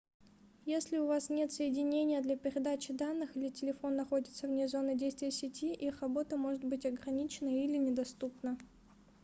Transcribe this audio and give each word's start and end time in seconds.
если 0.65 0.97
у 0.97 1.05
вас 1.05 1.29
нет 1.29 1.51
соединения 1.51 2.21
для 2.23 2.35
передачи 2.35 2.91
данных 2.91 3.37
или 3.37 3.49
телефон 3.51 3.95
находится 3.97 4.47
вне 4.47 4.67
зоны 4.67 4.95
действия 4.97 5.29
сети 5.29 5.71
их 5.75 6.01
работа 6.01 6.37
может 6.37 6.63
быть 6.63 6.87
ограничена 6.87 7.49
или 7.49 7.77
недоступна 7.77 8.57